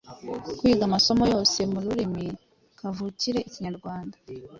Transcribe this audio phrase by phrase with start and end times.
[0.57, 2.25] kwiga amasomo yose mu rurimi
[2.79, 4.17] kavukire ikinyarwanda